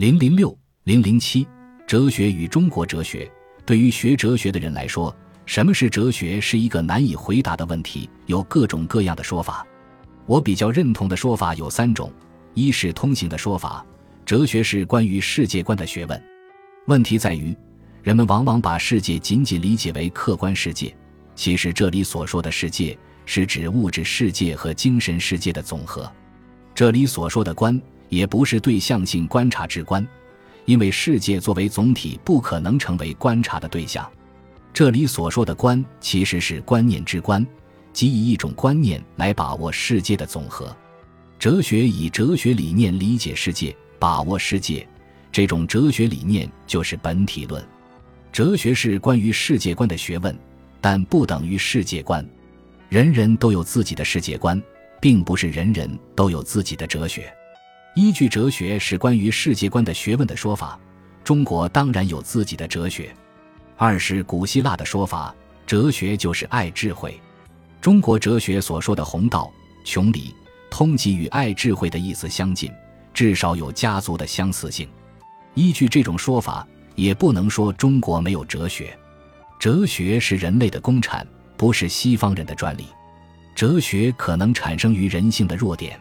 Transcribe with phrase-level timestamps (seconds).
[0.00, 1.46] 零零六零零七，
[1.86, 3.30] 哲学与中国哲学。
[3.66, 9.62] 对于学哲学的人来说，什么是哲学是一个难以回答的问题，有各种各样的说法。
[10.24, 12.10] 我比较认同的说法有三种：
[12.54, 13.84] 一是通行的说法，
[14.24, 16.22] 哲学是关于世界观的学问。
[16.86, 17.54] 问题在于，
[18.02, 20.96] 人们往往把世界仅仅理解为客观世界，
[21.34, 26.10] 其实这里所说的世界是指物质世界和精神世界的总和。
[26.74, 27.78] 这里所说的观。
[28.10, 30.06] 也不是对象性观察之观，
[30.66, 34.06] 因为世界作为总体不可能成为观察的对象。
[34.74, 37.44] 这里所说的观其实是观念之观，
[37.92, 40.76] 即以一种观念来把握世界的总和。
[41.38, 44.86] 哲学以哲学理念理解世界，把握世界，
[45.32, 47.64] 这种哲学理念就是本体论。
[48.30, 50.38] 哲学是关于世界观的学问，
[50.80, 52.24] 但不等于世界观。
[52.88, 54.60] 人人都有自己的世界观，
[55.00, 57.32] 并不是人人都有自己的哲学。
[58.00, 60.80] 依据哲学是关于世界观的学问的说法，
[61.22, 63.14] 中国当然有自己的哲学。
[63.76, 65.34] 二是古希腊的说法，
[65.66, 67.20] 哲学就是爱智慧。
[67.78, 69.52] 中国哲学所说的弘道、
[69.84, 70.34] 穷理、
[70.70, 72.72] 通缉与爱智慧的意思相近，
[73.12, 74.88] 至少有家族的相似性。
[75.52, 78.98] 依据这种说法，也不能说中国没有哲学。
[79.58, 82.86] 哲学是人类的公产，不是西方人的专利。
[83.54, 86.00] 哲学可能产生于人性的弱点。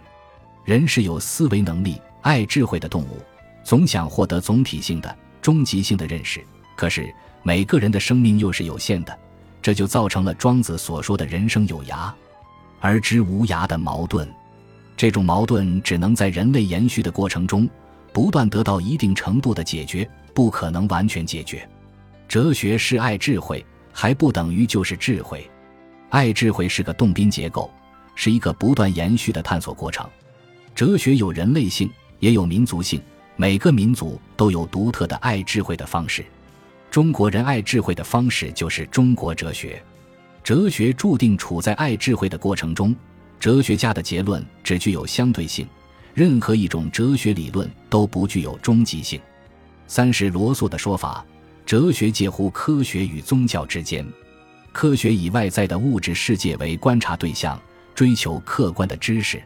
[0.70, 3.18] 人是有思维能力、爱智慧的动物，
[3.64, 6.46] 总想获得总体性的、终极性的认识。
[6.76, 7.12] 可是
[7.42, 9.18] 每个人的生命又是有限的，
[9.64, 12.14] 这就造成了庄子所说的人生有涯
[12.80, 14.32] 而知无涯的矛盾。
[14.96, 17.68] 这种矛盾只能在人类延续的过程中
[18.14, 21.68] 不断得到一定程度的解决，不可能完全解决。
[22.28, 25.50] 哲学是爱智慧，还不等于就是智慧。
[26.10, 27.72] 爱智慧是个动宾结构，
[28.14, 30.08] 是一个不断延续的探索过程。
[30.80, 31.92] 哲学有人类性，
[32.22, 33.02] 也有民族性。
[33.36, 36.24] 每个民族都有独特的爱智慧的方式。
[36.90, 39.84] 中国人爱智慧的方式就是中国哲学。
[40.42, 42.96] 哲学注定处在爱智慧的过程中。
[43.42, 45.68] 哲学家的结论只具有相对性，
[46.14, 49.20] 任何一种哲学理论都不具有终极性。
[49.86, 51.26] 三是罗素的说法：
[51.66, 54.08] 哲学介乎科学与宗教之间。
[54.72, 57.62] 科学以外在的物质世界为观察对象，
[57.94, 59.44] 追求客观的知识。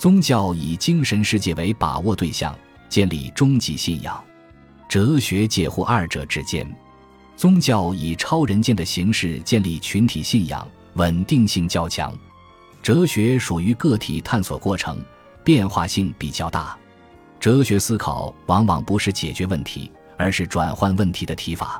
[0.00, 4.14] 宗教以精神世界为把握对象，建立终极信仰；
[4.88, 6.66] 哲学介乎二者之间。
[7.36, 12.10] 宗教以超人间的形式建立群体信仰，稳定性较强；
[12.82, 14.98] 哲学属于个体探索过程，
[15.44, 16.74] 变化性比较大。
[17.38, 21.78] 哲学思考往往不是解决问题，而是转换问题的提法。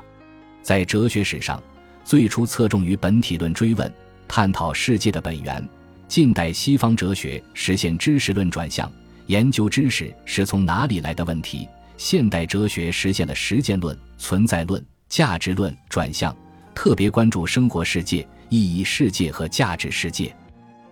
[0.61, 1.59] 在哲学史上，
[2.03, 3.91] 最初侧重于本体论追问，
[4.27, 5.67] 探讨世界的本源。
[6.11, 8.91] 近代西方哲学实现知识论转向，
[9.27, 16.35] 研究知识是从哪里来的问题；现代哲学实现了实践论、存在论、价值论转向，
[16.75, 20.35] 特别关注生活世界、意义世界和价值世界。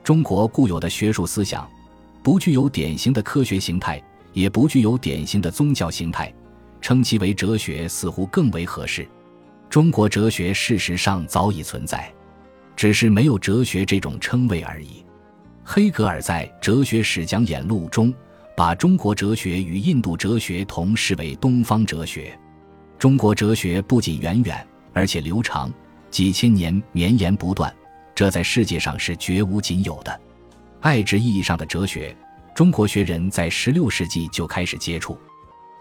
[0.06, 1.70] 中国固有的学术思想，
[2.24, 4.02] 不具有典型的科学形态，
[4.32, 6.34] 也不具有典型的宗教形态，
[6.80, 9.06] 称其为哲学似乎更为合适。
[9.70, 12.10] 中国哲学事实上早已存在，
[12.74, 15.04] 只是没有哲学这种称谓而已。
[15.72, 18.12] 黑格尔在《哲学史讲演录》中，
[18.58, 22.36] 把中国哲学与印度哲学同视为东方哲学。
[22.98, 25.72] 中国哲学不仅源远，而且流长，
[26.10, 27.72] 几千年绵延不断，
[28.16, 30.20] 这在世界上是绝无仅有的。
[30.82, 32.18] 爱之意义上的哲学，
[32.56, 35.16] 中国学人在16世纪就开始接触。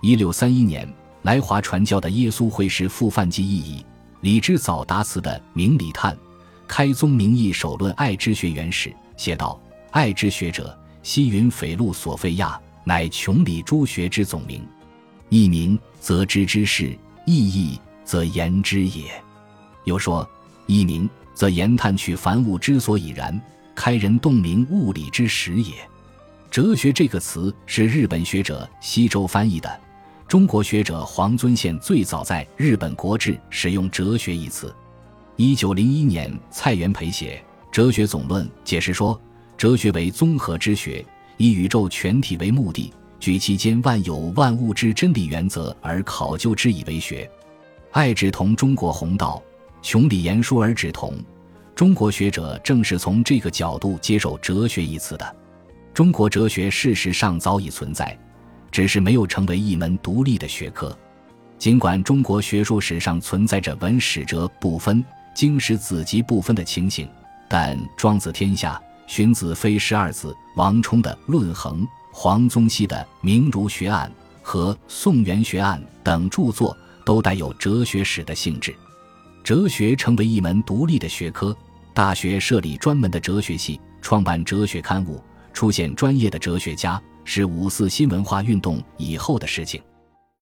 [0.02, 3.86] 1631年，来华传教的耶稣会士傅范基意义，
[4.20, 6.14] 李之藻达词的《明理探》，
[6.66, 9.58] 开宗明义首论爱之学原始，写道。
[9.90, 14.62] 爱之学者，西云斐路索菲亚，乃穷理诸学之总名。
[15.30, 19.04] 一名则知之事，意义则言之也。
[19.84, 20.28] 又说
[20.66, 23.40] 一名则言探取凡物之所以然，
[23.74, 25.74] 开人洞明物理之始也。
[26.50, 29.80] 哲学这个词是日本学者西周翻译的，
[30.26, 34.74] 中国学者黄遵宪最早在日本国志使用哲学一词。
[35.36, 37.42] 一九零一年，蔡元培写
[37.74, 39.18] 《哲学总论》，解释说。
[39.58, 41.04] 哲学为综合之学，
[41.36, 47.28] 以宇宙全体为目的，举其间万有万物之真理原则而考究之以为学。
[47.90, 49.42] 爱指同中国弘道，
[49.82, 51.12] 穷理言说而指同。
[51.74, 55.36] 中国学者正是从这个角度接受哲学一词的。
[55.92, 58.16] 中国哲学事实上早已存在，
[58.70, 60.96] 只是没有成为一门独立的学科。
[61.58, 65.04] 尽管中国学术史上存在着文史哲不分、
[65.34, 67.08] 经史子集不分的情形，
[67.48, 68.80] 但庄子天下。
[69.08, 71.82] 荀子非十二子，王充的《论衡》，
[72.12, 74.12] 黄宗羲的《明儒学案》
[74.42, 76.76] 和《宋元学案》等著作
[77.06, 78.76] 都带有哲学史的性质。
[79.42, 81.56] 哲学成为一门独立的学科，
[81.94, 85.18] 大学设立专门的哲学系，创办哲学刊物，
[85.54, 89.80] 出现专业的哲学家，是五四新文化运动以后的事情。